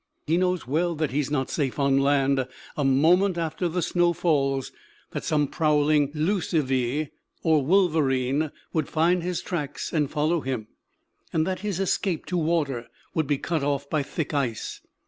He 0.25 0.35
knows 0.35 0.65
well 0.65 0.95
that 0.95 1.11
he 1.11 1.19
is 1.19 1.29
not 1.29 1.51
safe 1.51 1.77
on 1.77 1.99
land 1.99 2.47
a 2.75 2.83
moment 2.83 3.37
after 3.37 3.69
the 3.69 3.83
snow 3.83 4.13
falls; 4.13 4.71
that 5.11 5.23
some 5.23 5.45
prowling 5.47 6.09
lucivee 6.15 7.09
or 7.43 7.63
wolverine 7.63 8.49
would 8.73 8.89
find 8.89 9.21
his 9.21 9.43
tracks 9.43 9.93
and 9.93 10.09
follow 10.09 10.41
him, 10.41 10.65
and 11.31 11.45
that 11.45 11.59
his 11.59 11.79
escape 11.79 12.25
to 12.25 12.37
water 12.39 12.87
would 13.13 13.27
be 13.27 13.37
cut 13.37 13.61
off 13.61 13.91
by 13.91 14.01
thick 14.01 14.33
ice. 14.33 14.81